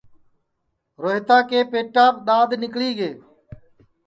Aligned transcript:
روہیتا 1.01 1.37
کے 1.49 1.59
پیٹاپ 1.71 2.13
دؔاد 2.27 2.49
نیکݪی 2.61 2.89
گے 2.97 3.11